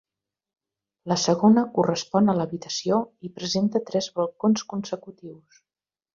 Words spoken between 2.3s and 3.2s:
a l'habitació